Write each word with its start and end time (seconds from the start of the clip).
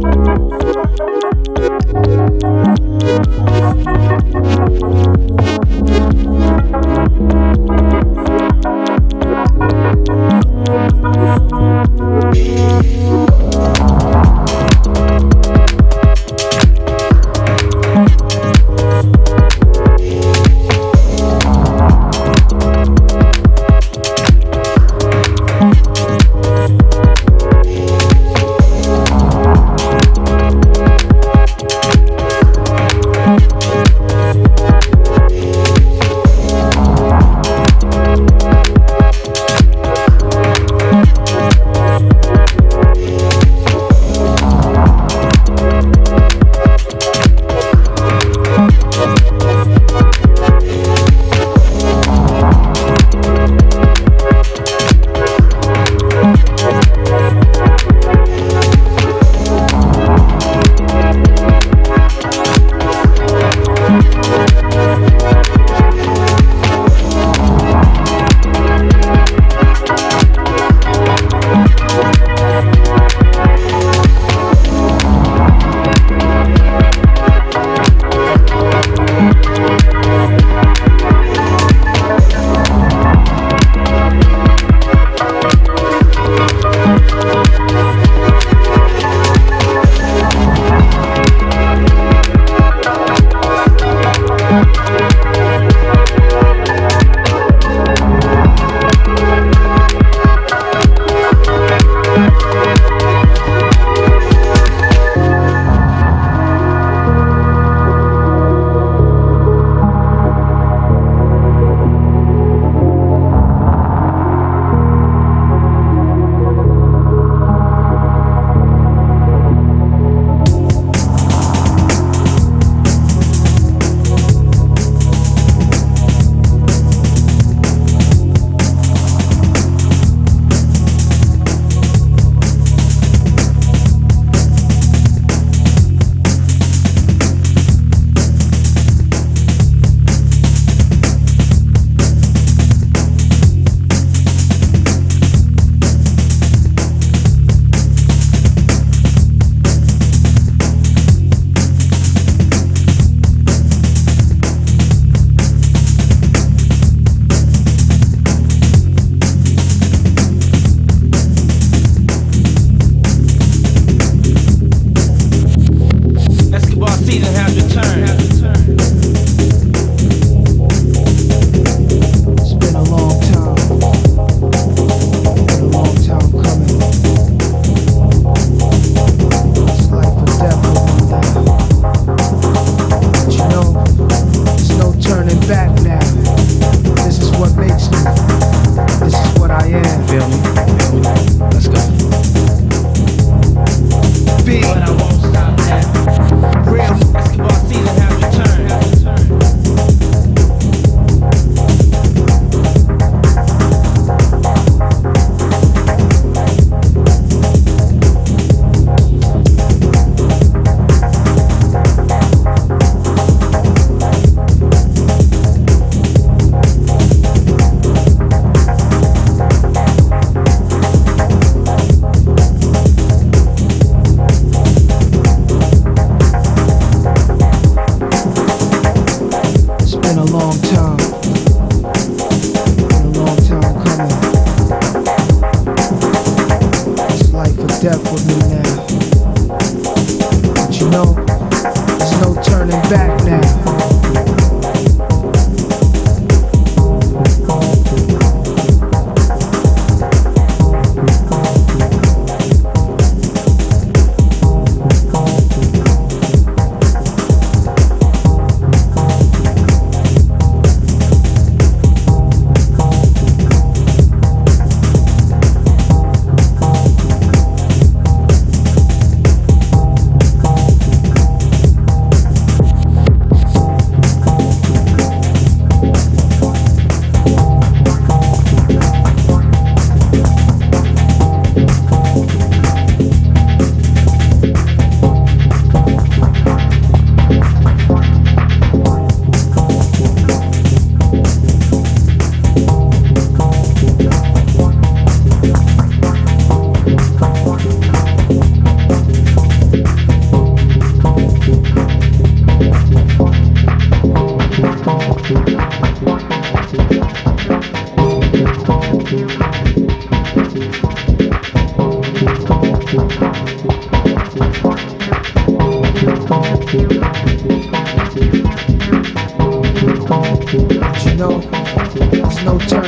Thank 0.00 0.17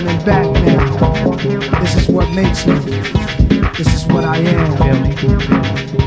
turning 0.01 0.25
back 0.25 0.47
now. 0.65 1.81
This 1.81 1.95
is 1.97 2.09
what 2.09 2.29
makes 2.31 2.67
me. 2.67 2.75
This 3.77 3.95
is 3.95 4.07
what 4.07 4.25
I 4.25 4.39
am. 4.39 6.00